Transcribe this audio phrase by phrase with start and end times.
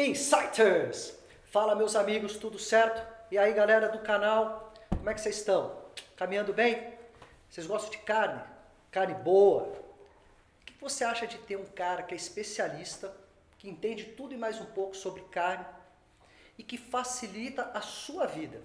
[0.00, 1.12] Insighters!
[1.50, 3.06] Fala meus amigos, tudo certo?
[3.30, 5.82] E aí galera do canal, como é que vocês estão?
[6.16, 6.94] Caminhando bem?
[7.50, 8.40] Vocês gostam de carne?
[8.90, 9.64] Carne boa?
[9.64, 13.14] O que você acha de ter um cara que é especialista,
[13.58, 15.66] que entende tudo e mais um pouco sobre carne
[16.56, 18.62] e que facilita a sua vida?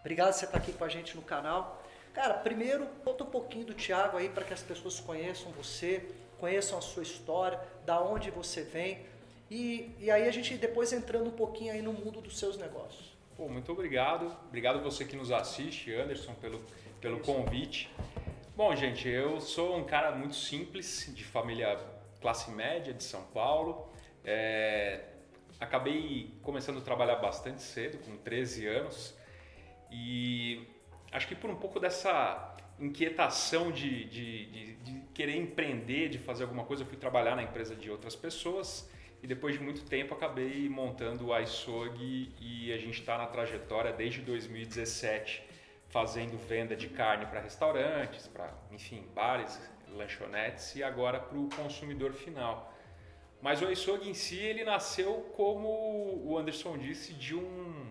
[0.00, 1.80] Obrigado por você estar aqui com a gente no canal.
[2.18, 6.10] Cara, primeiro, conta um pouquinho do Thiago aí para que as pessoas conheçam você,
[6.40, 9.06] conheçam a sua história, da onde você vem.
[9.48, 13.16] E, e aí a gente depois entrando um pouquinho aí no mundo dos seus negócios.
[13.36, 14.36] Pô, muito obrigado.
[14.48, 16.60] Obrigado você que nos assiste, Anderson, pelo,
[17.00, 17.88] pelo convite.
[18.56, 21.78] Bom, gente, eu sou um cara muito simples, de família
[22.20, 23.88] classe média de São Paulo.
[24.24, 25.04] É,
[25.60, 29.16] acabei começando a trabalhar bastante cedo, com 13 anos.
[29.88, 30.66] E
[31.12, 36.44] acho que por um pouco dessa inquietação de, de, de, de, querer empreender, de fazer
[36.44, 38.88] alguma coisa, eu fui trabalhar na empresa de outras pessoas
[39.22, 43.92] e depois de muito tempo acabei montando o iSog e a gente está na trajetória
[43.92, 45.42] desde 2017
[45.88, 52.12] fazendo venda de carne para restaurantes, para enfim bares, lanchonetes e agora para o consumidor
[52.12, 52.72] final.
[53.40, 55.68] Mas o iSog em si ele nasceu como
[56.24, 57.90] o Anderson disse de um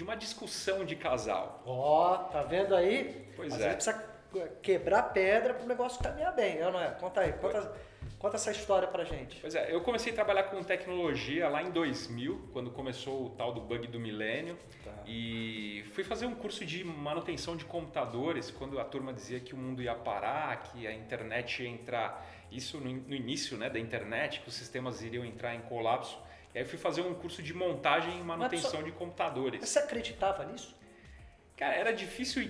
[0.00, 1.62] de uma discussão de casal.
[1.66, 3.30] Ó, oh, tá vendo aí?
[3.36, 3.64] Pois Às é.
[3.64, 6.90] vezes precisa quebrar pedra para o negócio caminhar bem, não é?
[6.92, 7.70] Conta aí, conta,
[8.18, 9.38] conta essa história pra gente.
[9.42, 13.52] Pois é, eu comecei a trabalhar com tecnologia lá em 2000, quando começou o tal
[13.52, 14.90] do bug do milênio, Tá.
[15.06, 19.58] e fui fazer um curso de manutenção de computadores, quando a turma dizia que o
[19.58, 24.40] mundo ia parar, que a internet ia entrar, isso no, no início né, da internet,
[24.40, 26.18] que os sistemas iriam entrar em colapso.
[26.54, 29.60] E aí fui fazer um curso de montagem e manutenção só- de computadores.
[29.68, 30.76] Você acreditava nisso?
[31.56, 32.42] Cara, era difícil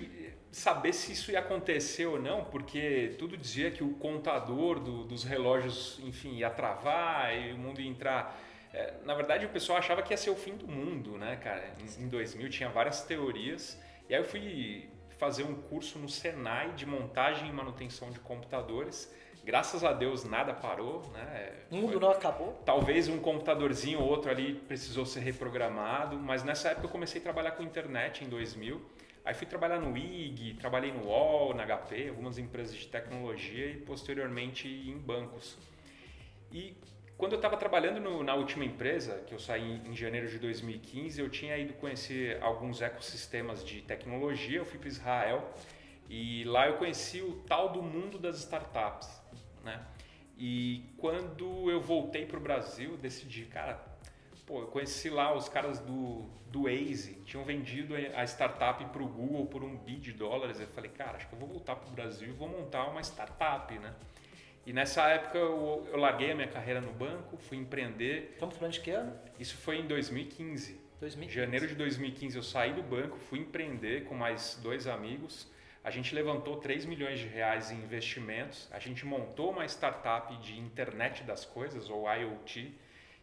[0.51, 5.23] saber se isso ia acontecer ou não, porque tudo dizia que o contador do- dos
[5.23, 8.39] relógios, enfim, ia travar e o mundo ia entrar.
[8.73, 11.73] É, na verdade, o pessoal achava que ia ser o fim do mundo, né, cara?
[11.99, 13.77] Em, em 2000 tinha várias teorias.
[14.09, 19.13] E aí eu fui fazer um curso no Senai de montagem e manutenção de computadores.
[19.43, 21.53] Graças a Deus nada parou, né?
[21.71, 22.61] O mundo Foi- não acabou?
[22.65, 27.23] Talvez um computadorzinho ou outro ali precisou ser reprogramado, mas nessa época eu comecei a
[27.23, 28.81] trabalhar com internet em 2000.
[29.25, 33.77] Aí fui trabalhar no IG, trabalhei no UOL, na HP, algumas empresas de tecnologia e
[33.77, 35.57] posteriormente em bancos.
[36.51, 36.75] E
[37.17, 41.19] quando eu estava trabalhando no- na última empresa, que eu saí em janeiro de 2015,
[41.21, 44.57] eu tinha ido conhecer alguns ecossistemas de tecnologia.
[44.59, 45.49] Eu fui para Israel
[46.09, 49.20] e lá eu conheci o tal do mundo das startups,
[49.63, 49.83] né?
[50.37, 53.79] E quando eu voltei para o Brasil, decidi, cara,
[54.45, 59.07] pô, eu conheci lá os caras do, do Waze, tinham vendido a startup para o
[59.07, 60.59] Google por um bi de dólares.
[60.59, 63.01] Eu falei, cara, acho que eu vou voltar para o Brasil e vou montar uma
[63.01, 63.93] startup, né?
[64.65, 68.31] E nessa época eu, eu larguei a minha carreira no banco, fui empreender.
[68.33, 69.13] Estamos falando de que ano?
[69.39, 70.79] Isso foi em 2015.
[70.99, 71.25] 2015.
[71.25, 75.51] Em janeiro de 2015 eu saí do banco, fui empreender com mais dois amigos.
[75.83, 78.67] A gente levantou 3 milhões de reais em investimentos.
[78.71, 82.71] A gente montou uma startup de internet das coisas, ou IoT.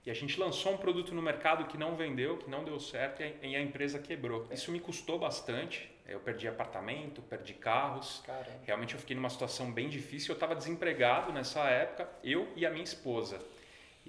[0.05, 3.23] E a gente lançou um produto no mercado que não vendeu, que não deu certo
[3.23, 4.47] e a- empresa quebrou.
[4.51, 5.89] Isso me custou bastante.
[6.07, 8.23] Eu perdi apartamento, perdi carros.
[8.25, 8.61] Caramba.
[8.65, 10.31] Realmente eu fiquei numa situação bem difícil.
[10.33, 13.39] Eu estava desempregado nessa época, eu e a minha esposa.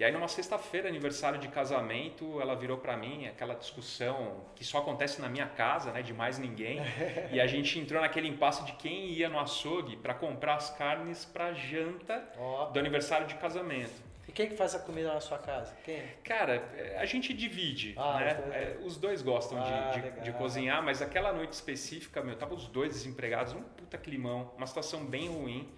[0.00, 4.78] E aí numa sexta-feira, aniversário de casamento, ela virou para mim aquela discussão que só
[4.78, 6.80] acontece na minha casa, né, de mais ninguém.
[7.30, 11.26] e a gente entrou naquele impasse de quem ia no açougue para comprar as carnes
[11.26, 12.70] para janta Ó.
[12.70, 13.92] do aniversário de casamento.
[14.26, 15.76] E quem que faz a comida na sua casa?
[15.84, 16.02] Quem?
[16.24, 18.30] Cara, é, a gente divide, Ah, né?
[18.32, 18.54] os dois.
[18.54, 20.20] É, Os dois gostam de- Ah, de, legal.
[20.24, 24.66] de cozinhar, mas aquela noite específica, meu, tava os dois desempregados, um puta climão, uma
[24.66, 25.68] situação bem ruim.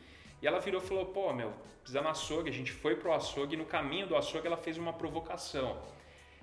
[0.42, 2.50] E ela virou e falou, pô, meu, precisa no açougue.
[2.50, 5.80] A gente foi pro açougue e no caminho do açougue ela fez uma provocação.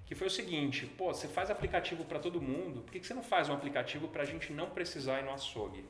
[0.05, 3.13] Que foi o seguinte, pô, você faz aplicativo para todo mundo, por que, que você
[3.13, 5.85] não faz um aplicativo pra gente não precisar ir no açougue?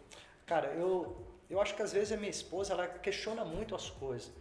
[0.46, 4.34] Cara, eu, eu acho que às vezes a minha esposa ela questiona muito as coisas.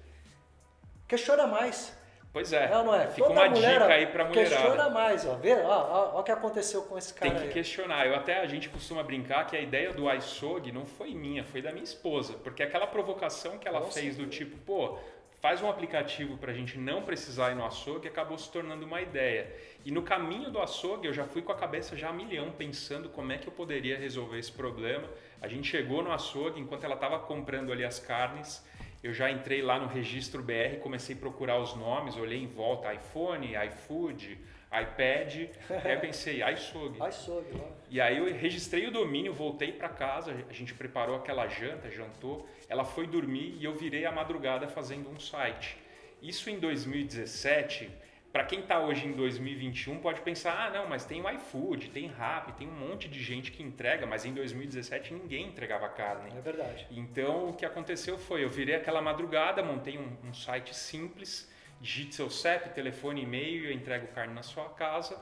[1.06, 1.96] Questiona mais.
[2.38, 3.08] Pois é, ou não é?
[3.08, 4.54] fica Toda uma dica aí pra mulherada.
[4.54, 5.34] Questiona mais, ó.
[5.34, 7.52] Vê, ó, ó, o que aconteceu com esse cara Tem que aí.
[7.52, 8.06] questionar.
[8.06, 11.60] Eu até a gente costuma brincar que a ideia do iSog não foi minha, foi
[11.60, 14.96] da minha esposa, porque aquela provocação que ela Com fez do tipo, pô,
[15.40, 19.00] faz um aplicativo para a gente não precisar ir no açougue, acabou se tornando uma
[19.00, 19.52] ideia.
[19.84, 23.08] E no caminho do açougue eu já fui com a cabeça já a milhão pensando
[23.08, 25.08] como é que eu poderia resolver esse problema.
[25.42, 28.64] A gente chegou no açougue enquanto ela estava comprando ali as carnes
[29.02, 32.92] eu já entrei lá no registro BR, comecei a procurar os nomes, olhei em volta,
[32.92, 35.48] iPhone, iFood, iPad,
[35.84, 36.98] aí pensei, iSog.
[37.08, 37.46] iSog,
[37.88, 42.46] E aí eu registrei o domínio, voltei para casa, a gente preparou aquela janta, jantou,
[42.68, 45.78] ela foi dormir e eu virei a madrugada fazendo um site.
[46.20, 47.88] Isso em 2017,
[48.32, 52.06] para quem está hoje em 2021 pode pensar, ah não, mas tem o iFood, tem
[52.06, 56.30] Rappi, tem um monte de gente que entrega, mas em 2017 ninguém entregava carne.
[56.36, 56.86] É verdade.
[56.90, 62.14] Então o que aconteceu foi, eu virei aquela madrugada, montei um, um site simples, digite
[62.14, 65.18] seu CEP, telefone, e-mail, eu entrego carne na sua casa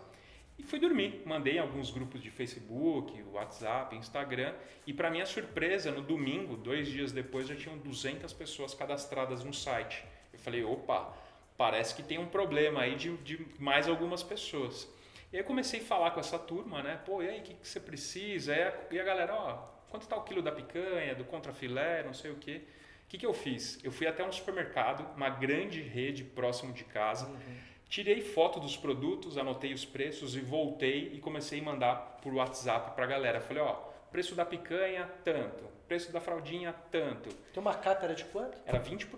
[0.58, 1.22] e fui dormir.
[1.24, 4.52] Mandei em alguns grupos de Facebook, WhatsApp, Instagram
[4.84, 9.52] e para minha surpresa, no domingo, dois dias depois, já tinham 200 pessoas cadastradas no
[9.52, 10.04] site.
[10.32, 11.14] Eu falei, opa,
[11.56, 14.88] parece que tem um problema aí de, de mais algumas pessoas.
[15.32, 17.00] E aí eu comecei a falar com essa turma, né?
[17.04, 18.54] Pô, e aí, o que, que você precisa?
[18.54, 19.56] E a, e a galera, ó,
[19.90, 22.62] quanto está o quilo da picanha, do contrafilé, não sei o quê.
[23.04, 23.78] O que, que eu fiz?
[23.84, 27.56] Eu fui até um supermercado, uma grande rede próximo de casa, uhum.
[27.88, 32.96] tirei foto dos produtos, anotei os preços e voltei e comecei a mandar por WhatsApp
[32.96, 33.40] para a galera.
[33.40, 33.74] Falei, ó,
[34.10, 35.64] preço da picanha, tanto.
[35.86, 37.28] Preço da fraldinha, tanto.
[37.50, 38.58] Então uma capa era de quanto?
[38.66, 39.08] Era 20%.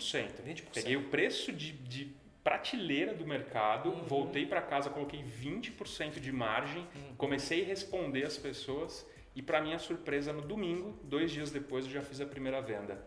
[0.47, 0.65] 20%.
[0.75, 2.15] Peguei o preço de, de
[2.49, 4.05] prateleira do mercado, uhum.
[4.05, 7.15] voltei para casa, coloquei 20% de margem, uhum.
[7.19, 9.07] comecei a responder as pessoas
[9.37, 13.05] e para minha surpresa no domingo, dois dias depois, eu já fiz a primeira venda.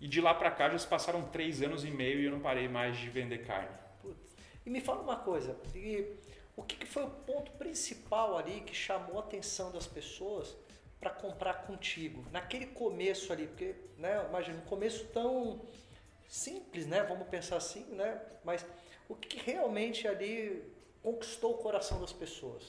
[0.00, 2.38] E de lá para cá já se passaram três anos e meio e eu não
[2.38, 3.76] parei mais de vender carne.
[4.00, 4.36] Putz.
[4.64, 5.56] E me fala uma coisa,
[6.56, 10.54] o que, foi o ponto principal ali que chamou a atenção das pessoas
[11.00, 12.24] para comprar contigo?
[12.30, 15.60] Naquele começo ali, porque, né, imagina, um começo tão
[16.28, 18.64] simples, né, vamos pensar assim, né, mas
[19.08, 20.62] o que realmente ali
[21.02, 22.62] conquistou o coração das pessoas?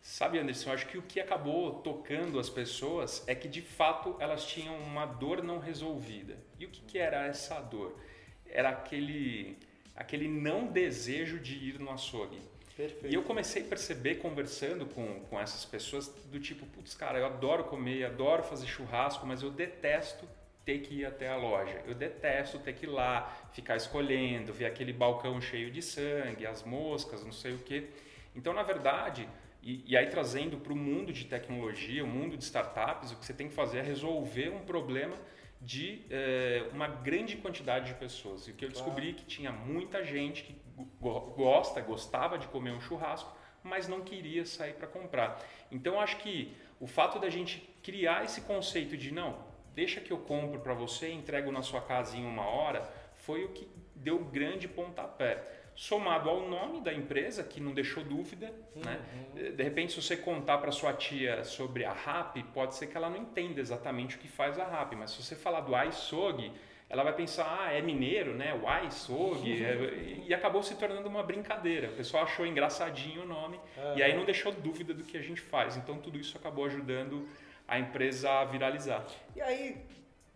[0.00, 4.46] Sabe, Anderson, acho que o que acabou tocando as pessoas é que de fato elas
[4.46, 6.38] tinham uma dor não resolvida.
[6.60, 7.98] E o que, que era essa dor?
[8.46, 9.58] Era aquele,
[9.96, 12.40] aquele não desejo de ir no açougue.
[12.76, 13.12] Perfeito.
[13.12, 17.26] E eu comecei a perceber, conversando com, com essas pessoas, do tipo, putz, cara, eu
[17.26, 20.28] adoro comer, adoro fazer churrasco, mas eu detesto
[20.66, 21.80] ter que ir até a loja.
[21.86, 26.64] Eu detesto ter que ir lá, ficar escolhendo, ver aquele balcão cheio de sangue, as
[26.64, 27.86] moscas, não sei o quê.
[28.34, 29.28] Então, na verdade,
[29.62, 33.24] e, e aí trazendo para o mundo de tecnologia, o mundo de startups, o que
[33.24, 35.16] você tem que fazer é resolver um problema
[35.60, 38.48] de é, uma grande quantidade de pessoas.
[38.48, 39.18] E o que eu descobri claro.
[39.18, 40.56] que tinha muita gente que
[41.00, 45.40] gosta, gostava de comer um churrasco, mas não queria sair para comprar.
[45.70, 49.45] Então acho que o fato da gente criar esse conceito de não,
[49.76, 52.82] deixa que eu compro para você, entrego na sua casa em uma hora,
[53.14, 55.44] foi o que deu grande pontapé
[55.74, 58.50] somado ao nome da empresa, que não deixou dúvida.
[58.74, 58.82] Uhum.
[58.82, 59.52] Né?
[59.52, 63.10] De repente, se você contar para sua tia sobre a RAP, pode ser que ela
[63.10, 66.50] não entenda exatamente o que faz a RAP, mas se você falar do iSog,
[66.88, 68.54] ela vai pensar, ah, é mineiro, né?
[68.54, 69.60] O iSog, uhum.
[69.62, 70.22] é...
[70.26, 71.88] e acabou se tornando uma brincadeira.
[71.88, 73.98] O pessoal achou engraçadinho o nome uhum.
[73.98, 75.76] e aí não deixou dúvida do que a gente faz.
[75.76, 77.28] Então, tudo isso acabou ajudando
[77.66, 79.06] a empresa viralizar.
[79.34, 79.84] E aí,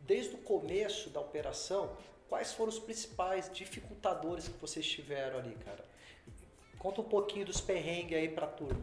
[0.01, 1.97] desde o começo da operação,
[2.29, 5.85] quais foram os principais dificultadores que vocês tiveram ali, cara?
[6.79, 8.81] Conta um pouquinho dos perrengues aí para turma.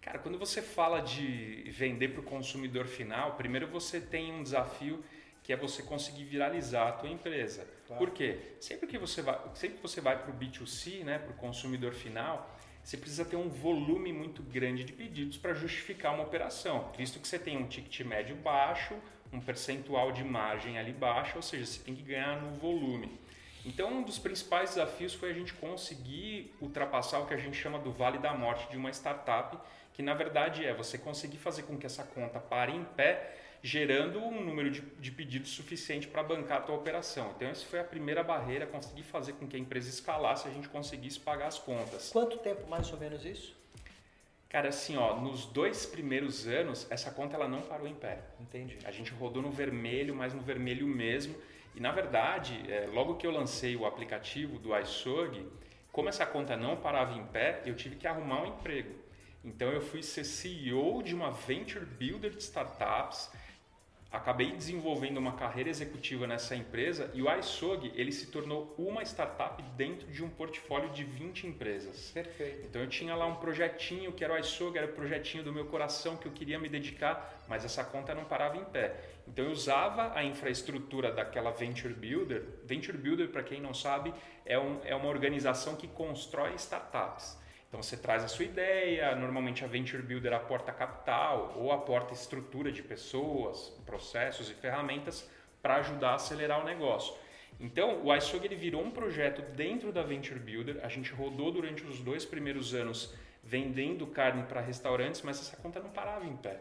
[0.00, 5.04] Cara, quando você fala de vender para o consumidor final, primeiro você tem um desafio
[5.42, 7.66] que é você conseguir viralizar a tua empresa.
[7.86, 7.98] Claro.
[7.98, 8.38] Por quê?
[8.60, 11.92] Sempre que você vai, sempre que você vai para o B2C, né, para o consumidor
[11.92, 12.54] final,
[12.88, 17.28] você precisa ter um volume muito grande de pedidos para justificar uma operação, visto que
[17.28, 18.94] você tem um ticket médio baixo,
[19.30, 23.20] um percentual de margem ali baixo, ou seja, você tem que ganhar no volume.
[23.62, 27.78] Então, um dos principais desafios foi a gente conseguir ultrapassar o que a gente chama
[27.78, 29.58] do vale da morte de uma startup,
[29.92, 34.18] que na verdade é você conseguir fazer com que essa conta pare em pé, gerando
[34.20, 37.32] um número de, de pedidos suficiente para bancar a tua operação.
[37.36, 40.54] Então, essa foi a primeira barreira, conseguir fazer com que a empresa escalasse e a
[40.54, 42.10] gente conseguisse pagar as contas.
[42.10, 43.56] Quanto tempo mais ou menos isso?
[44.48, 48.20] Cara, assim, ó, nos dois primeiros anos, essa conta ela não parou em pé.
[48.40, 48.78] Entendi.
[48.84, 51.36] A gente rodou no vermelho, mas no vermelho mesmo.
[51.74, 55.46] E na verdade, é, logo que eu lancei o aplicativo do iSog,
[55.92, 58.94] como essa conta não parava em pé, eu tive que arrumar um emprego.
[59.44, 63.30] Então eu fui ser CEO de uma venture builder de startups
[64.10, 69.62] acabei desenvolvendo uma carreira executiva nessa empresa e o iSog ele se tornou uma startup
[69.76, 72.10] dentro de um portfólio de 20 empresas.
[72.12, 72.66] Perfeito.
[72.66, 75.66] Então eu tinha lá um projetinho que era o iSog, era o projetinho do meu
[75.66, 78.96] coração que eu queria me dedicar, mas essa conta não parava em pé.
[79.26, 82.44] Então eu usava a infraestrutura daquela Venture Builder.
[82.64, 84.14] Venture Builder, para quem não sabe,
[84.46, 87.36] é, um, é uma organização que constrói startups.
[87.68, 92.72] Então você traz a sua ideia, normalmente a Venture Builder aporta capital ou aporta estrutura
[92.72, 95.28] de pessoas, processos e ferramentas
[95.60, 97.14] para ajudar a acelerar o negócio.
[97.60, 100.80] Então, o iSog ele virou um projeto dentro da Venture Builder.
[100.82, 105.80] A gente rodou durante os dois primeiros anos vendendo carne para restaurantes, mas essa conta
[105.80, 106.60] não parava em pé.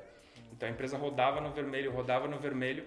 [0.51, 2.83] Então a empresa rodava no vermelho, rodava no vermelho.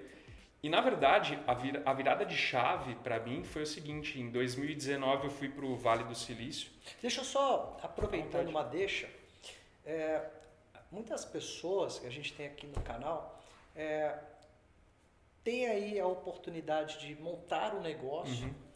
[0.62, 4.30] E na verdade, a, vir, a virada de chave para mim foi o seguinte: em
[4.30, 6.70] 2019 eu fui para o Vale do Silício.
[7.00, 9.08] Deixa eu só, aproveitando uma deixa,
[9.84, 10.28] é,
[10.90, 13.42] muitas pessoas que a gente tem aqui no canal
[13.74, 14.18] é,
[15.42, 18.46] tem aí a oportunidade de montar um negócio.
[18.46, 18.70] Uhum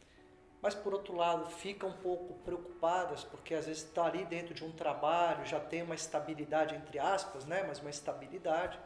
[0.65, 4.65] mas por outro lado ficam um pouco preocupadas porque às vezes está ali dentro de
[4.65, 7.63] um trabalho, já tem uma estabilidade entre aspas, né?
[7.69, 8.79] Mas uma estabilidade.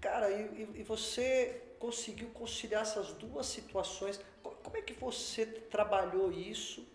[0.00, 4.20] Cara, e, e você conseguiu conciliar essas duas situações?
[4.42, 6.86] Como é que você trabalhou isso,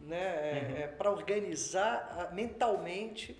[0.00, 0.68] né?
[0.70, 0.76] Uhum.
[0.76, 3.36] É, para organizar mentalmente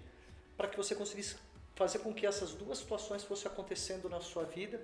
[0.57, 1.37] para que você conseguisse
[1.77, 4.81] fazer com que essas duas situações fossem acontecendo na sua vida?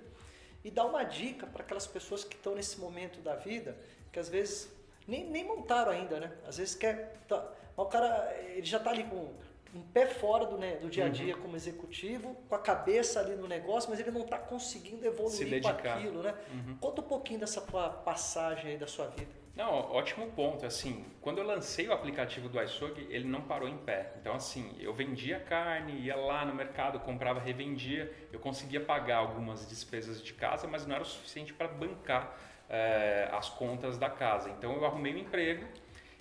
[0.63, 3.77] E dar uma dica para aquelas pessoas que estão nesse momento da vida
[4.15, 4.69] que às vezes
[5.05, 6.31] nem, nem montaram ainda, né?
[6.47, 7.17] Às vezes quer.
[7.27, 9.33] Tá, o cara ele já está ali com
[9.75, 11.41] um pé fora do, né, do dia a dia uhum.
[11.41, 15.67] como executivo, com a cabeça ali no negócio, mas ele não está conseguindo evoluir com
[15.67, 16.33] aquilo, né?
[16.51, 16.77] Uhum.
[16.77, 19.45] Conta um pouquinho dessa tua passagem aí da sua vida.
[19.55, 20.65] Não, ótimo ponto.
[20.65, 24.11] Assim, quando eu lancei o aplicativo do iSog, ele não parou em pé.
[24.19, 28.13] Então, assim, eu vendia carne, ia lá no mercado, comprava, revendia.
[28.33, 32.37] Eu conseguia pagar algumas despesas de casa, mas não era o suficiente para bancar
[32.69, 34.49] é, as contas da casa.
[34.49, 35.65] Então eu arrumei um emprego,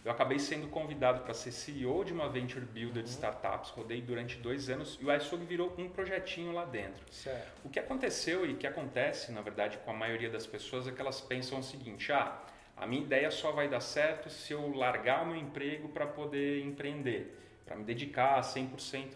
[0.05, 4.37] eu acabei sendo convidado para ser CEO de uma venture builder de startups, rodei durante
[4.37, 7.03] dois anos e o iSog virou um projetinho lá dentro.
[7.11, 7.63] Certo.
[7.65, 11.01] O que aconteceu e que acontece, na verdade, com a maioria das pessoas é que
[11.01, 12.39] elas pensam o seguinte: ah,
[12.77, 16.63] a minha ideia só vai dar certo se eu largar o meu emprego para poder
[16.63, 19.13] empreender, para me dedicar 100%.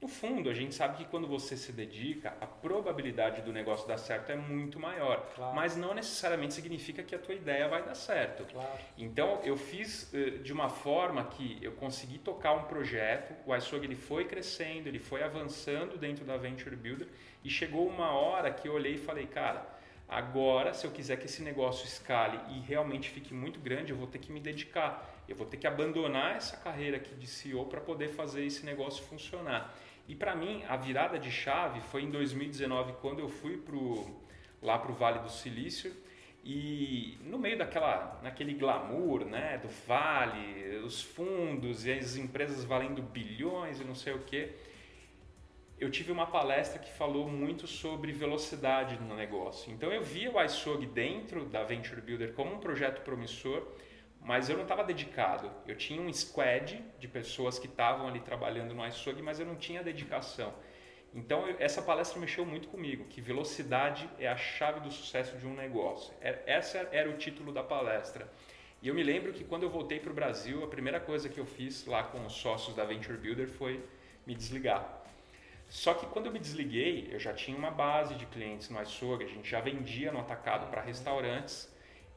[0.00, 3.98] No fundo, a gente sabe que quando você se dedica, a probabilidade do negócio dar
[3.98, 5.30] certo é muito maior.
[5.34, 5.54] Claro.
[5.54, 8.50] Mas não necessariamente significa que a tua ideia vai dar certo.
[8.50, 8.78] Claro.
[8.96, 13.84] Então, eu fiz uh, de uma forma que eu consegui tocar um projeto, o iSog
[13.84, 17.08] ele foi crescendo, ele foi avançando dentro da Venture Builder
[17.44, 19.66] e chegou uma hora que eu olhei e falei, cara,
[20.08, 24.06] agora se eu quiser que esse negócio escale e realmente fique muito grande, eu vou
[24.06, 25.20] ter que me dedicar.
[25.28, 29.04] Eu vou ter que abandonar essa carreira aqui de CEO para poder fazer esse negócio
[29.04, 29.72] funcionar.
[30.08, 34.06] E para mim, a virada de chave foi em 2019, quando eu fui pro,
[34.62, 35.94] lá para o Vale do Silício.
[36.42, 43.02] E no meio daquela, naquele glamour, né, do vale, os fundos e as empresas valendo
[43.02, 44.50] bilhões e não sei o que,
[45.78, 49.72] eu tive uma palestra que falou muito sobre velocidade no negócio.
[49.72, 53.66] Então eu via o iSog dentro da Venture Builder como um projeto promissor
[54.20, 55.50] mas eu não estava dedicado.
[55.66, 59.56] Eu tinha um squad de pessoas que estavam ali trabalhando no iSog, mas eu não
[59.56, 60.52] tinha dedicação.
[61.14, 65.46] Então eu, essa palestra mexeu muito comigo, que velocidade é a chave do sucesso de
[65.46, 66.14] um negócio.
[66.20, 68.30] É, essa era o título da palestra.
[68.82, 71.38] E eu me lembro que quando eu voltei para o Brasil, a primeira coisa que
[71.38, 73.82] eu fiz lá com os sócios da Venture Builder foi
[74.26, 75.02] me desligar.
[75.68, 79.22] Só que quando eu me desliguei, eu já tinha uma base de clientes no iSog,
[79.22, 81.70] a gente já vendia no atacado para restaurantes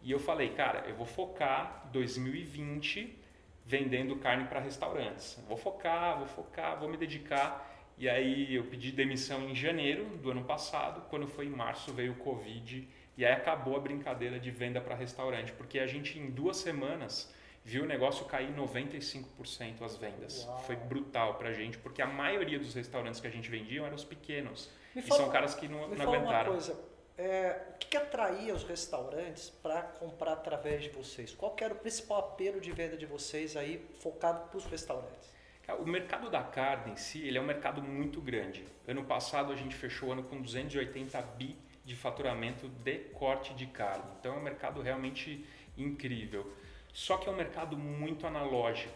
[0.04, 3.20] e eu falei, cara, eu vou focar 2020
[3.66, 5.42] vendendo carne para restaurantes.
[5.48, 7.72] Vou focar, vou focar, vou me dedicar.
[7.98, 12.12] E aí eu pedi demissão em janeiro do ano passado, quando foi em março veio
[12.12, 16.32] o Covid e aí acabou a brincadeira de venda para restaurante, porque a gente em
[16.32, 17.34] duas semanas
[17.64, 20.44] viu o negócio cair 95% as vendas.
[20.44, 20.60] Uau.
[20.64, 23.96] Foi brutal para a gente, porque a maioria dos restaurantes que a gente vendia eram
[23.96, 24.70] os pequenos.
[24.94, 26.52] Me e fala, são caras que não, não aguentaram.
[26.52, 31.34] Uma coisa é, o que, que atraía os restaurantes para comprar através de vocês?
[31.34, 35.32] Qual era o principal apelo de venda de vocês aí focado para os restaurantes?
[35.80, 38.66] O mercado da carne em si, ele é um mercado muito grande.
[38.86, 41.56] Ano passado a gente fechou o ano com 280 bi
[41.86, 44.04] de faturamento de corte de carne.
[44.20, 45.46] Então é um mercado realmente
[45.78, 46.52] incrível.
[46.92, 48.94] Só que é um mercado muito analógico.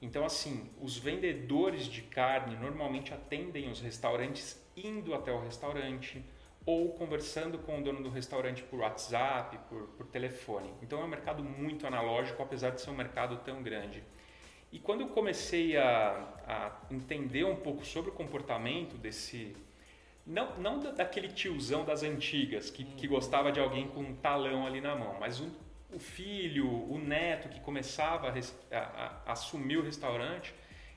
[0.00, 6.22] Então assim, os vendedores de carne normalmente atendem os restaurantes indo até o restaurante,
[6.68, 10.70] ou conversando com o dono do restaurante por WhatsApp, por, por telefone.
[10.82, 14.04] Então é um mercado muito analógico, apesar de ser um mercado tão grande.
[14.70, 19.56] E quando eu comecei a, a entender um pouco sobre o comportamento desse.
[20.26, 24.82] Não, não daquele tiozão das antigas que, que gostava de alguém com um talão ali
[24.82, 25.50] na mão, mas um,
[25.90, 30.52] o filho, o neto que começava a, a, a assumir o restaurante,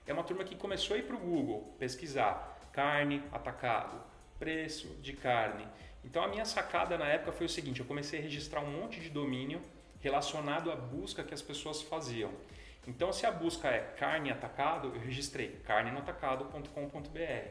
[0.06, 4.11] é uma turma que começou a ir para o Google pesquisar carne atacado,
[4.42, 5.68] preço de carne.
[6.04, 9.00] Então a minha sacada na época foi o seguinte: eu comecei a registrar um monte
[9.00, 9.62] de domínio
[10.02, 12.32] relacionado à busca que as pessoas faziam.
[12.88, 17.48] Então, se a busca é carne atacado, eu registrei carnenotacado.com.br.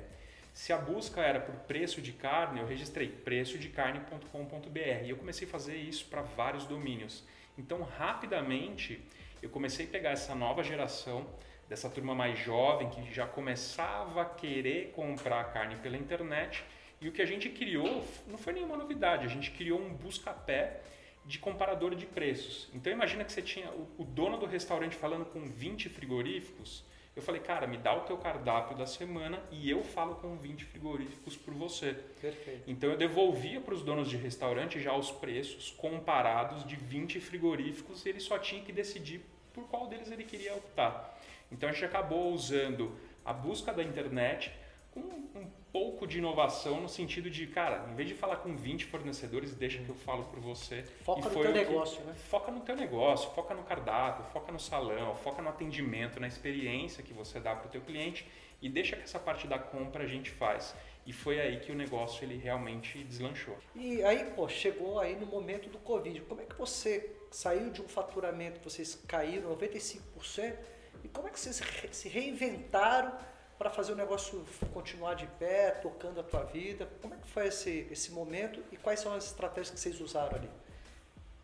[0.52, 5.50] Se a busca era por preço de carne, eu registrei preçodecarne.com.br e eu comecei a
[5.50, 7.22] fazer isso para vários domínios.
[7.56, 9.00] Então, rapidamente,
[9.40, 11.24] eu comecei a pegar essa nova geração,
[11.68, 16.64] dessa turma mais jovem que já começava a querer comprar carne pela internet.
[17.00, 20.82] E o que a gente criou não foi nenhuma novidade, a gente criou um busca-pé
[21.24, 22.68] de comparador de preços.
[22.74, 26.84] Então imagina que você tinha o, o dono do restaurante falando com 20 frigoríficos.
[27.16, 30.64] Eu falei, cara, me dá o teu cardápio da semana e eu falo com 20
[30.64, 31.94] frigoríficos por você.
[32.20, 32.62] Perfeito.
[32.66, 38.04] Então eu devolvia para os donos de restaurante já os preços comparados de 20 frigoríficos
[38.04, 41.18] e ele só tinha que decidir por qual deles ele queria optar.
[41.50, 44.52] Então a gente acabou usando a busca da internet
[44.92, 48.86] com um pouco de inovação no sentido de, cara, em vez de falar com 20
[48.86, 50.82] fornecedores, deixa que eu falo por você.
[51.04, 52.14] Foca no teu negócio, né?
[52.14, 57.02] Foca no teu negócio, foca no cardápio, foca no salão, foca no atendimento, na experiência
[57.02, 58.26] que você dá para o teu cliente
[58.60, 60.74] e deixa que essa parte da compra a gente faz.
[61.06, 63.56] E foi aí que o negócio ele realmente deslanchou.
[63.74, 66.20] E aí, pô, chegou aí no momento do Covid.
[66.22, 70.56] Como é que você saiu de um faturamento que vocês caíram 95%
[71.02, 71.60] e como é que vocês
[71.90, 73.16] se reinventaram
[73.60, 76.88] para fazer o negócio continuar de pé, tocando a tua vida?
[77.02, 80.34] Como é que foi esse, esse momento e quais são as estratégias que vocês usaram
[80.34, 80.48] ali?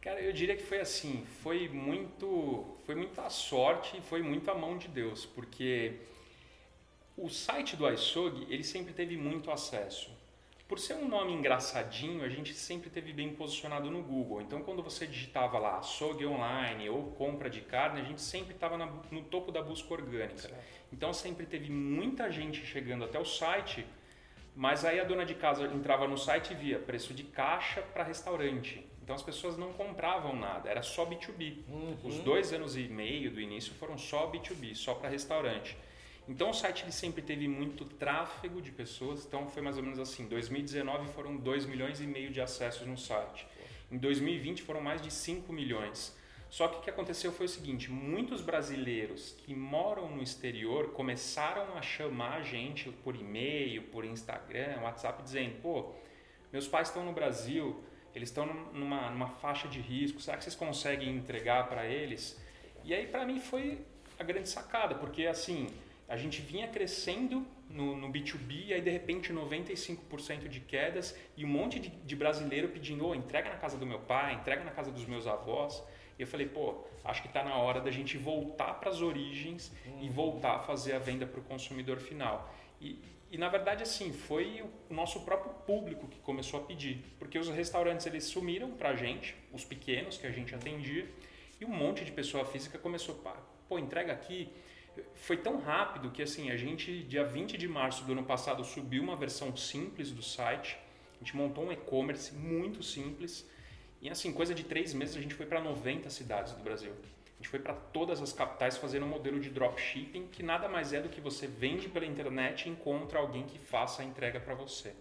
[0.01, 4.55] Cara, eu diria que foi assim, foi muito, foi muita sorte e foi muito a
[4.55, 5.97] mão de Deus, porque
[7.19, 10.11] o site do iSog, ele sempre teve muito acesso.
[10.69, 14.41] Por ser um nome engraçadinho, a gente sempre teve bem posicionado no Google.
[14.41, 18.77] Então, quando você digitava lá açougue online ou compra de carne, a gente sempre estava
[18.77, 20.51] no topo da busca orgânica.
[20.93, 23.87] Então, sempre teve muita gente chegando até o site,
[24.57, 28.03] mas aí a dona de casa entrava no site e via preço de caixa para
[28.03, 28.85] restaurante.
[29.05, 31.59] Então, as pessoas não compravam nada, era só B2B.
[31.69, 31.97] Uhum.
[32.03, 35.79] Os dois anos e meio do início foram só B2B, só para restaurante.
[36.29, 39.99] Então o site ele sempre teve muito tráfego de pessoas, então foi mais ou menos
[39.99, 40.25] assim.
[40.25, 43.47] Em 2019 foram 2 milhões e meio de acessos no site.
[43.91, 46.17] Em 2020 foram mais de 5 milhões.
[46.51, 51.77] Só que o que aconteceu foi o seguinte: muitos brasileiros que moram no exterior começaram
[51.77, 55.93] a chamar a gente por e-mail, por Instagram, WhatsApp, dizendo: pô,
[56.53, 60.57] meus pais estão no Brasil, eles estão numa, numa faixa de risco, será que vocês
[60.57, 62.41] conseguem entregar para eles?
[62.85, 63.85] E aí, para mim, foi
[64.19, 65.69] a grande sacada, porque assim
[66.09, 71.45] a gente vinha crescendo no, no B2B e aí de repente 95% de quedas e
[71.45, 74.71] um monte de, de brasileiro pedindo, oh, entrega na casa do meu pai, entrega na
[74.71, 75.83] casa dos meus avós.
[76.19, 79.73] E eu falei, pô, acho que está na hora da gente voltar para as origens
[79.85, 80.05] uhum.
[80.05, 82.55] e voltar a fazer a venda para o consumidor final.
[82.81, 82.99] E,
[83.31, 87.49] e na verdade assim, foi o nosso próprio público que começou a pedir, porque os
[87.49, 91.07] restaurantes eles sumiram para a gente, os pequenos que a gente atendia,
[91.61, 93.21] e um monte de pessoa física começou,
[93.69, 94.49] pô, entrega aqui,
[95.15, 99.03] foi tão rápido que assim, a gente, dia 20 de março do ano passado, subiu
[99.03, 100.79] uma versão simples do site.
[101.15, 103.49] A gente montou um e-commerce muito simples.
[104.01, 106.93] E assim, coisa de três meses, a gente foi para 90 cidades do Brasil.
[106.93, 110.93] A gente foi para todas as capitais fazendo um modelo de dropshipping, que nada mais
[110.93, 114.55] é do que você vende pela internet e encontra alguém que faça a entrega para
[114.55, 114.95] você.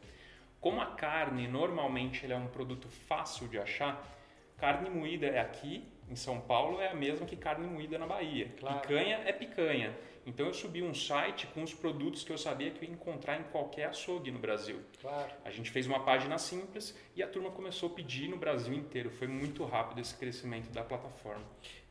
[0.59, 4.03] Como a carne normalmente é um produto fácil de achar,
[4.57, 8.51] carne moída é aqui em São Paulo é a mesma que carne moída na Bahia.
[8.59, 8.79] Claro.
[8.81, 9.95] Picanha é picanha.
[10.25, 13.39] Então eu subi um site com os produtos que eu sabia que eu ia encontrar
[13.39, 14.79] em qualquer açougue no Brasil.
[14.99, 15.31] Claro.
[15.43, 19.11] A gente fez uma página simples e a turma começou a pedir no Brasil inteiro.
[19.11, 21.43] Foi muito rápido esse crescimento da plataforma.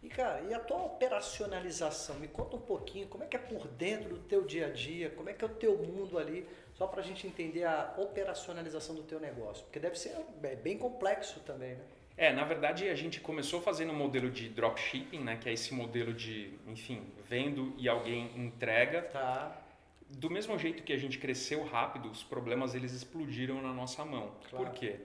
[0.02, 2.16] E cara, e a tua operacionalização?
[2.16, 5.10] Me conta um pouquinho como é que é por dentro do teu dia a dia,
[5.10, 8.96] como é que é o teu mundo ali, só para a gente entender a operacionalização
[8.96, 9.64] do teu negócio.
[9.64, 11.84] Porque deve ser é bem complexo também, né?
[12.16, 15.74] É, na verdade a gente começou fazendo um modelo de dropshipping, né, que é esse
[15.74, 19.02] modelo de, enfim, vendo e alguém entrega.
[19.02, 19.60] Tá.
[20.08, 24.32] Do mesmo jeito que a gente cresceu rápido, os problemas eles explodiram na nossa mão.
[24.48, 24.66] Claro.
[24.66, 25.00] Por quê?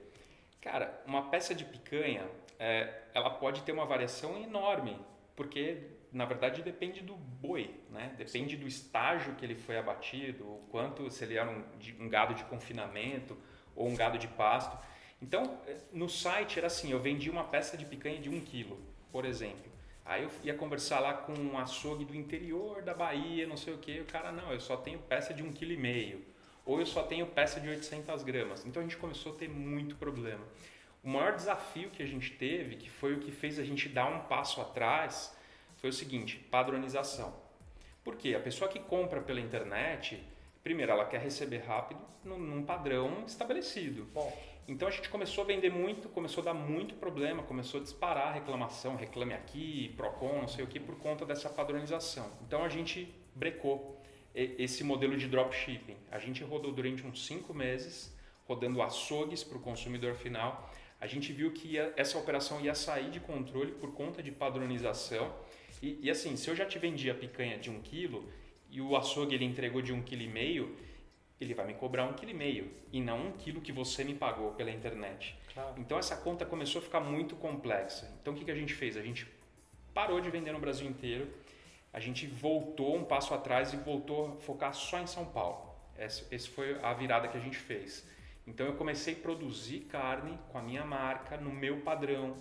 [0.61, 2.27] Cara, uma peça de picanha,
[2.59, 4.97] é, ela pode ter uma variação enorme,
[5.35, 5.77] porque
[6.11, 8.13] na verdade depende do boi, né?
[8.17, 8.61] Depende Sim.
[8.61, 11.63] do estágio que ele foi abatido, o quanto se ele era um,
[11.99, 13.37] um gado de confinamento
[13.75, 14.77] ou um gado de pasto.
[15.21, 15.59] Então,
[15.91, 18.79] no site era assim, eu vendia uma peça de picanha de um quilo,
[19.11, 19.69] por exemplo.
[20.05, 23.77] Aí eu ia conversar lá com um açougue do interior da Bahia, não sei o
[23.77, 26.25] que, o cara, não, eu só tenho peça de um quilo e meio,
[26.65, 28.65] ou eu só tenho peça de 800 gramas.
[28.65, 30.43] Então a gente começou a ter muito problema.
[31.03, 34.07] O maior desafio que a gente teve, que foi o que fez a gente dar
[34.07, 35.35] um passo atrás,
[35.77, 37.33] foi o seguinte, padronização.
[38.03, 38.35] Por quê?
[38.35, 40.21] A pessoa que compra pela internet,
[40.63, 44.05] primeiro, ela quer receber rápido num, num padrão estabelecido.
[44.13, 44.48] Bom.
[44.67, 48.27] Então a gente começou a vender muito, começou a dar muito problema, começou a disparar
[48.27, 52.31] a reclamação, reclame aqui, Procon, não sei o que, por conta dessa padronização.
[52.45, 53.99] Então a gente brecou.
[54.35, 55.97] esse modelo de dropshipping.
[56.11, 58.15] A gente rodou durante uns cinco meses,
[58.47, 60.71] rodando açougues para o consumidor final.
[61.01, 65.33] A gente viu que ia, essa operação ia sair de controle por conta de padronização.
[65.81, 68.29] E, e assim, se eu já te vendi a picanha de um quilo
[68.69, 70.75] e o açougue ele entregou de um quilo e meio,
[71.39, 74.13] ele vai me cobrar um quilo e meio e não um quilo que você me
[74.13, 75.37] pagou pela internet.
[75.53, 75.75] Claro.
[75.77, 78.13] Então essa conta começou a ficar muito complexa.
[78.21, 78.97] Então o que, que a gente fez?
[78.97, 79.27] A gente
[79.93, 81.27] parou de vender no Brasil inteiro,
[81.91, 85.69] a gente voltou um passo atrás e voltou a focar só em São Paulo.
[85.97, 88.07] Essa, esse foi a virada que a gente fez.
[88.45, 92.35] Então eu comecei a produzir carne com a minha marca, no meu padrão,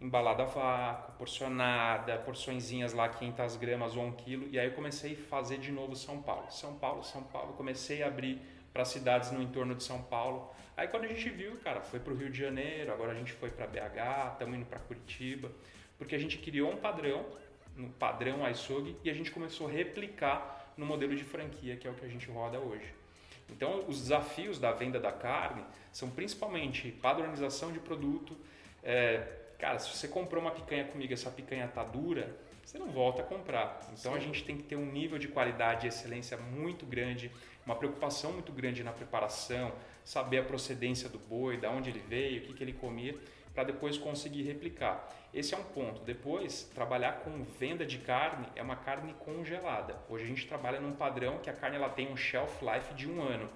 [0.00, 4.48] embalada a vácuo, porcionada, porçõezinhas lá 500 gramas ou 1 quilo.
[4.50, 6.50] E aí eu comecei a fazer de novo São Paulo.
[6.50, 7.52] São Paulo, São Paulo.
[7.52, 8.40] Comecei a abrir
[8.72, 10.50] para cidades no entorno de São Paulo.
[10.76, 13.32] Aí quando a gente viu, cara, foi para o Rio de Janeiro, agora a gente
[13.32, 15.50] foi para BH, estamos indo para Curitiba,
[15.98, 17.26] porque a gente criou um padrão,
[17.76, 21.90] no padrão iSog, e a gente começou a replicar no modelo de franquia, que é
[21.90, 22.94] o que a gente roda hoje.
[23.50, 28.36] Então, os desafios da venda da carne são principalmente padronização de produto,
[28.82, 33.20] é, Cara, se você comprou uma picanha comigo, essa picanha tá dura, você não volta
[33.20, 33.78] a comprar.
[33.92, 34.18] Então Sim.
[34.18, 37.30] a gente tem que ter um nível de qualidade e excelência muito grande,
[37.66, 39.70] uma preocupação muito grande na preparação,
[40.02, 43.14] saber a procedência do boi, da onde ele veio, o que, que ele comia,
[43.52, 45.06] para depois conseguir replicar.
[45.34, 46.02] Esse é um ponto.
[46.04, 49.96] Depois, trabalhar com venda de carne é uma carne congelada.
[50.08, 53.10] Hoje a gente trabalha num padrão que a carne ela tem um shelf life de
[53.10, 53.50] um ano.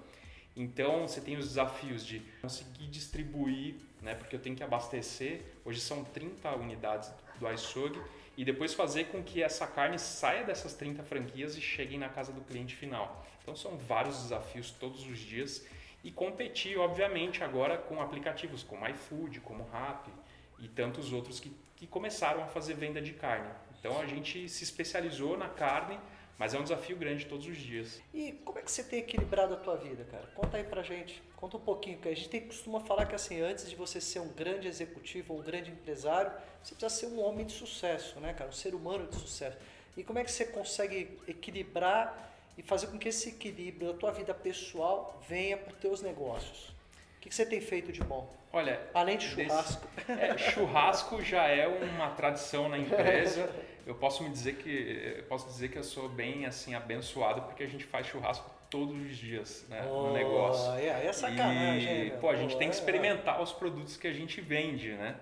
[0.57, 5.43] Então você tem os desafios de conseguir distribuir, né, porque eu tenho que abastecer.
[5.65, 8.01] Hoje são 30 unidades do iSog
[8.37, 12.33] e depois fazer com que essa carne saia dessas 30 franquias e chegue na casa
[12.33, 13.27] do cliente final.
[13.43, 15.67] Então são vários desafios todos os dias
[16.05, 20.13] e competir, obviamente, agora com aplicativos como iFood, como Rappi
[20.59, 23.49] e tantos outros que, que começaram a fazer venda de carne.
[23.79, 25.99] Então a gente se especializou na carne
[26.39, 28.01] mas é um desafio grande todos os dias.
[28.13, 30.27] E como é que você tem equilibrado a tua vida, cara?
[30.35, 31.23] Conta aí pra gente.
[31.37, 34.21] Conta um pouquinho, porque a gente tem, costuma falar que assim, antes de você ser
[34.21, 38.33] um grande executivo ou um grande empresário, você precisa ser um homem de sucesso, né,
[38.33, 38.51] cara?
[38.51, 39.57] Um ser humano de sucesso.
[39.97, 44.11] E como é que você consegue equilibrar e fazer com que esse equilíbrio da tua
[44.11, 46.71] vida pessoal venha para os teus negócios?
[47.17, 48.31] O que você tem feito de bom?
[48.53, 49.89] Olha, além de churrasco.
[50.07, 53.51] Desse, é, churrasco já é uma tradição na empresa.
[53.87, 57.63] eu posso me dizer que eu posso dizer que eu sou bem assim abençoado porque
[57.63, 60.73] a gente faz churrasco todos os dias né, oh, no negócio.
[60.73, 62.09] É, é sacanagem.
[62.09, 63.43] E, pô, a gente oh, tem que experimentar é.
[63.43, 65.17] os produtos que a gente vende, né?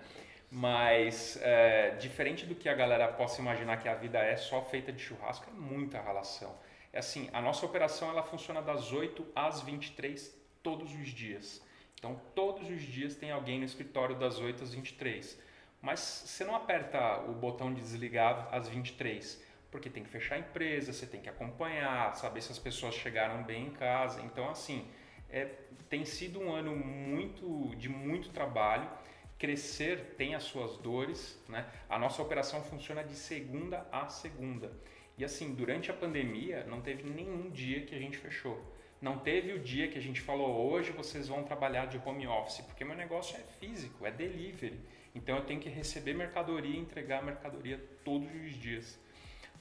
[0.49, 4.91] Mas é, diferente do que a galera possa imaginar que a vida é só feita
[4.91, 6.55] de churrasco, é muita relação.
[6.91, 11.61] É assim, a nossa operação ela funciona das 8 às 23 todos os dias.
[11.95, 15.39] Então, todos os dias tem alguém no escritório das 8 às 23.
[15.83, 20.39] Mas você não aperta o botão de desligar às 23, porque tem que fechar a
[20.39, 24.21] empresa, você tem que acompanhar, saber se as pessoas chegaram bem em casa.
[24.21, 24.87] Então, assim,
[25.29, 25.43] é,
[25.89, 28.89] tem sido um ano muito de muito trabalho.
[29.37, 31.67] Crescer tem as suas dores, né?
[31.89, 34.71] A nossa operação funciona de segunda a segunda.
[35.17, 38.57] E assim, durante a pandemia, não teve nenhum dia que a gente fechou.
[39.01, 42.61] Não teve o dia que a gente falou, hoje vocês vão trabalhar de home office,
[42.61, 44.79] porque meu negócio é físico, é delivery.
[45.15, 48.99] Então eu tenho que receber mercadoria e entregar mercadoria todos os dias.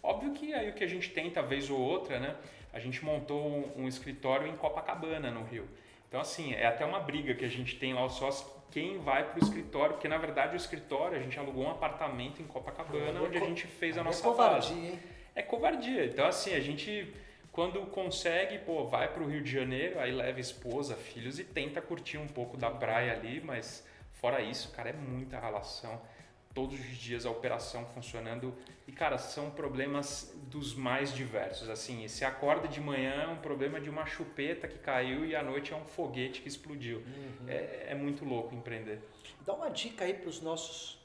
[0.02, 2.36] Óbvio que aí o que a gente tenta, vez ou outra, né?
[2.72, 5.68] A gente montou um, um escritório em Copacabana, no Rio.
[6.08, 9.24] Então, assim, é até uma briga que a gente tem lá, os sócios, quem vai
[9.24, 13.18] para o escritório, porque na verdade o escritório, a gente alugou um apartamento em Copacabana,
[13.18, 14.74] é onde a gente fez a é nossa é covardia, base.
[14.74, 15.00] Hein?
[15.34, 16.04] É covardia.
[16.06, 17.14] Então, assim, a gente,
[17.50, 21.80] quando consegue, pô, vai para o Rio de Janeiro, aí leva esposa, filhos e tenta
[21.80, 26.00] curtir um pouco da praia ali, mas Fora isso, cara, é muita relação.
[26.54, 28.54] Todos os dias a operação funcionando.
[28.86, 31.68] E, cara, são problemas dos mais diversos.
[31.68, 35.42] Assim, se acorda de manhã é um problema de uma chupeta que caiu e à
[35.42, 36.98] noite é um foguete que explodiu.
[36.98, 37.48] Uhum.
[37.48, 39.00] É, é muito louco empreender.
[39.46, 41.00] Dá uma dica aí para os nossos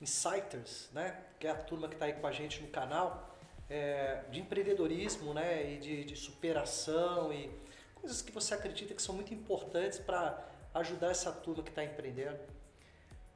[0.00, 1.16] insiders, né?
[1.38, 3.36] Que é a turma que está aí com a gente no canal,
[3.68, 5.72] é, de empreendedorismo, né?
[5.72, 7.50] E de, de superação e
[7.94, 12.38] coisas que você acredita que são muito importantes para ajudar essa turma que está empreendendo.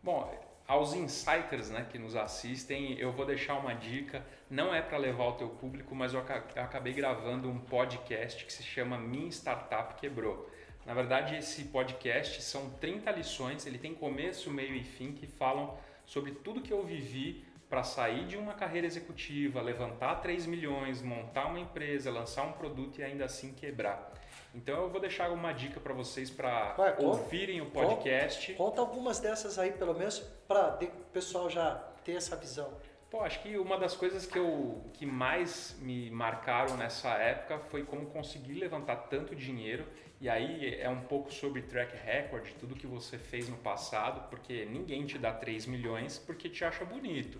[0.02, 0.32] Bom,
[0.66, 4.24] aos insiders né, que nos assistem, eu vou deixar uma dica.
[4.48, 8.62] Não é para levar o teu público, mas eu acabei gravando um podcast que se
[8.62, 10.50] chama Minha Startup Quebrou.
[10.86, 15.76] Na verdade, esse podcast são 30 lições, ele tem começo, meio e fim que falam
[16.04, 21.46] sobre tudo que eu vivi para sair de uma carreira executiva, levantar 3 milhões, montar
[21.46, 24.12] uma empresa, lançar um produto e ainda assim quebrar.
[24.54, 28.52] Então eu vou deixar uma dica para vocês para ouvirem o podcast.
[28.52, 32.72] Conta, conta, algumas dessas aí, pelo menos, para o pessoal já ter essa visão.
[33.10, 37.84] Pô, acho que uma das coisas que, eu, que mais me marcaram nessa época foi
[37.84, 39.86] como conseguir levantar tanto dinheiro.
[40.20, 44.64] E aí é um pouco sobre track record, tudo que você fez no passado, porque
[44.64, 47.38] ninguém te dá 3 milhões porque te acha bonito.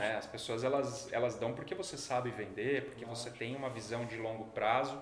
[0.00, 4.06] É, as pessoas elas, elas dão porque você sabe vender, porque você tem uma visão
[4.06, 4.98] de longo prazo.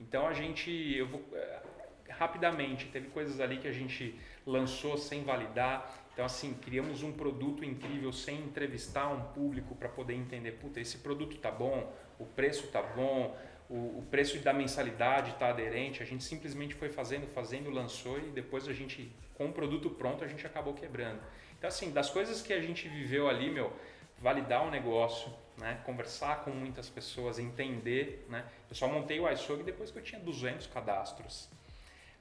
[0.00, 1.62] Então a gente, eu vou, eh,
[2.08, 5.94] rapidamente, teve coisas ali que a gente lançou sem validar.
[6.12, 10.98] Então, assim, criamos um produto incrível sem entrevistar um público para poder entender, puta, esse
[10.98, 13.36] produto tá bom, o preço tá bom,
[13.70, 16.02] o, preço da mensalidade tá aderente.
[16.02, 20.24] A gente simplesmente foi fazendo, fazendo, lançou e depois a gente, com o produto pronto,
[20.24, 21.20] a gente acabou quebrando.
[21.56, 23.72] Então, assim, das coisas que a gente viveu ali, meu,
[24.18, 25.80] validar o negócio, né?
[25.84, 28.26] conversar com muitas pessoas, entender.
[28.28, 28.44] Né?
[28.68, 31.48] Eu só montei o iSog depois que eu tinha 200 cadastros.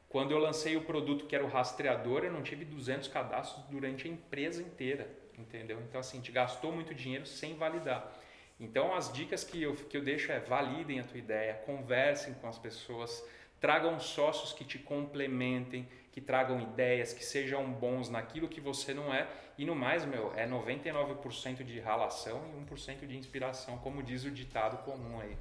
[0.09, 4.07] Quando eu lancei o produto que era o rastreador, eu não tive 200 cadastros durante
[4.07, 5.79] a empresa inteira, entendeu?
[5.87, 8.11] Então, assim, gente gastou muito dinheiro sem validar.
[8.59, 12.47] Então, as dicas que eu, que eu deixo é validem a tua ideia, conversem com
[12.47, 13.23] as pessoas,
[13.61, 15.87] tragam sócios que te complementem,
[16.19, 19.25] que tragam ideias, que sejam bons naquilo que você não é.
[19.57, 24.31] E no mais, meu, é 99% de ralação e 1% de inspiração, como diz o
[24.31, 25.37] ditado comum aí.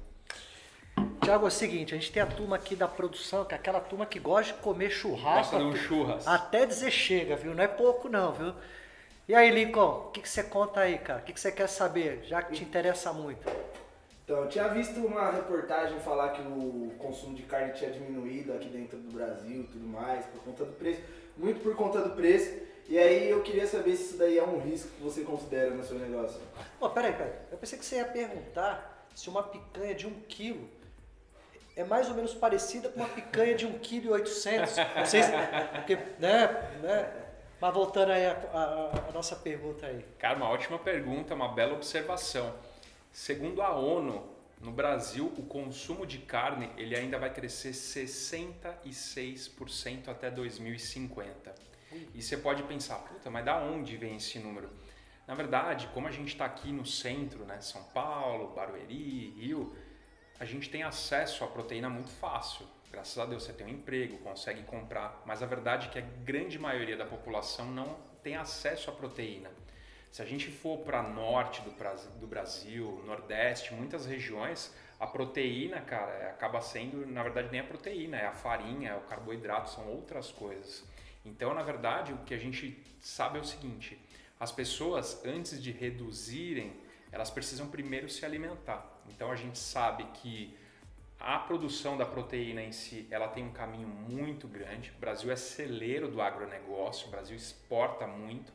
[1.21, 3.81] Tiago, é o seguinte, a gente tem a turma aqui da produção, que é aquela
[3.81, 5.57] turma que gosta de comer churrasco.
[5.57, 6.25] Gosta de um churras.
[6.25, 7.53] Até dizer chega, viu?
[7.53, 8.53] Não é pouco não, viu?
[9.27, 11.19] E aí, Lincoln, o que, que você conta aí, cara?
[11.19, 13.45] O que, que você quer saber, já que te interessa muito?
[14.29, 18.69] Então, eu tinha visto uma reportagem falar que o consumo de carne tinha diminuído aqui
[18.69, 21.01] dentro do Brasil e tudo mais, por conta do preço,
[21.35, 22.59] muito por conta do preço.
[22.87, 25.83] E aí eu queria saber se isso daí é um risco que você considera no
[25.83, 26.39] seu negócio.
[26.79, 27.33] Pô, peraí, peraí.
[27.51, 30.69] Eu pensei que você ia perguntar se uma picanha de um quilo
[31.75, 34.95] é mais ou menos parecida com uma picanha de 1,8 kg.
[34.95, 35.31] Não sei se.
[35.73, 37.13] Porque, né, né?
[37.59, 40.05] Mas voltando aí a, a, a, nossa pergunta aí.
[40.19, 42.53] Cara, uma ótima pergunta, uma bela observação.
[43.11, 44.23] Segundo a ONU,
[44.61, 51.55] no Brasil, o consumo de carne ele ainda vai crescer 66% até 2050.
[52.13, 54.69] E você pode pensar, puta, mas da onde vem esse número?
[55.25, 59.75] Na verdade, como a gente está aqui no centro, né, São Paulo, Barueri, Rio,
[60.39, 62.65] a gente tem acesso à proteína muito fácil.
[62.91, 66.05] Graças a Deus você tem um emprego, consegue comprar, mas a verdade é que a
[66.23, 69.49] grande maioria da população não tem acesso à proteína.
[70.11, 76.29] Se a gente for para norte do Brasil, nordeste, muitas regiões, a proteína, cara, é,
[76.29, 80.31] acaba sendo, na verdade, nem a proteína, é a farinha, é o carboidrato, são outras
[80.31, 80.83] coisas.
[81.23, 83.97] Então, na verdade, o que a gente sabe é o seguinte:
[84.39, 86.73] as pessoas, antes de reduzirem,
[87.11, 88.85] elas precisam primeiro se alimentar.
[89.09, 90.57] Então a gente sabe que
[91.19, 94.91] a produção da proteína em si, ela tem um caminho muito grande.
[94.91, 98.53] O Brasil é celeiro do agronegócio, o Brasil exporta muito,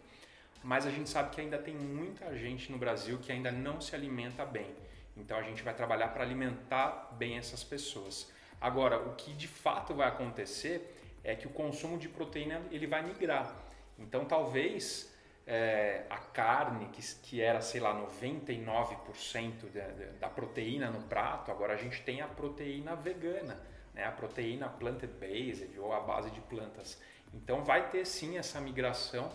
[0.64, 3.94] mas a gente sabe que ainda tem muita gente no Brasil que ainda não se
[3.94, 4.74] alimenta bem.
[5.14, 8.32] Então a gente vai trabalhar para alimentar bem essas pessoas.
[8.58, 13.02] Agora, o que de fato vai acontecer é que o consumo de proteína ele vai
[13.02, 13.54] migrar.
[13.98, 15.14] Então talvez
[15.46, 21.74] é, a carne, que, que era, sei lá, 99% da, da proteína no prato, agora
[21.74, 23.60] a gente tem a proteína vegana,
[23.92, 24.06] né?
[24.06, 26.98] a proteína plant-based ou a base de plantas.
[27.34, 29.30] Então vai ter sim essa migração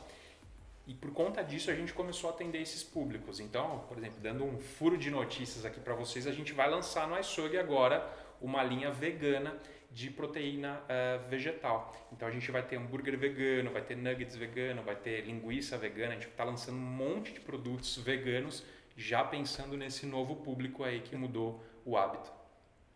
[0.89, 3.39] e por conta disso a gente começou a atender esses públicos.
[3.39, 7.07] Então, por exemplo, dando um furo de notícias aqui para vocês, a gente vai lançar
[7.07, 9.55] no iSog agora uma linha vegana
[9.91, 11.93] de proteína uh, vegetal.
[12.11, 16.13] Então a gente vai ter hambúrguer vegano, vai ter nuggets vegano, vai ter linguiça vegana.
[16.13, 18.65] A gente está lançando um monte de produtos veganos
[18.97, 22.31] já pensando nesse novo público aí que mudou o hábito.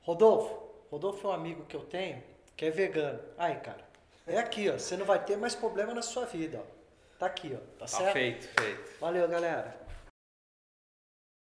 [0.02, 2.24] Rodolfo, Rodolfo é um amigo que eu tenho
[2.58, 3.20] que é vegano.
[3.38, 3.88] Aí, cara,
[4.26, 4.80] é aqui, ó.
[4.80, 6.83] Você não vai ter mais problema na sua vida, ó.
[7.24, 7.58] Tá aqui, ó.
[7.58, 8.12] Tá, tá certo?
[8.12, 9.00] Feito, feito.
[9.00, 9.74] Valeu, galera.